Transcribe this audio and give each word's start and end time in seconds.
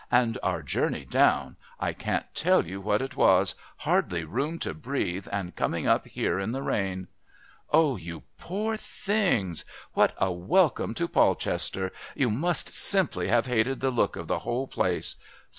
And 0.09 0.39
our 0.41 0.63
journey 0.63 1.05
down! 1.05 1.57
I 1.79 1.93
can't 1.93 2.25
tell 2.33 2.65
you 2.65 2.81
what 2.81 3.03
it 3.03 3.15
was, 3.15 3.53
hardly 3.85 4.23
room 4.23 4.57
to 4.57 4.73
breathe 4.73 5.27
and 5.31 5.55
coming 5.55 5.85
up 5.85 6.07
here 6.07 6.39
in 6.39 6.53
the 6.53 6.63
rain!" 6.63 7.07
"Oh, 7.69 7.97
you 7.97 8.23
poor 8.39 8.77
things! 8.77 9.63
What 9.93 10.15
a 10.17 10.31
welcome 10.31 10.95
to 10.95 11.07
Polchester! 11.07 11.91
You 12.15 12.31
must 12.31 12.75
simply 12.75 13.27
have 13.27 13.45
hated 13.45 13.79
the 13.79 13.91
look 13.91 14.15
of 14.15 14.27
the 14.27 14.39
whole 14.39 14.65
place. 14.65 15.17